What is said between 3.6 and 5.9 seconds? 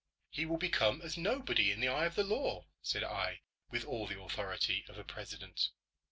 with all the authority of a President.